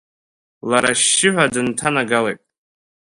Лара 0.69 0.89
ашьшьыҳәа 0.95 1.45
дынҭанагалеит. 1.53 2.39